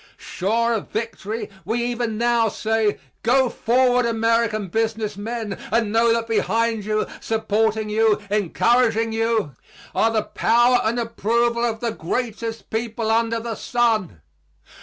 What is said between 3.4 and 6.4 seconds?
forward, American business men, and know that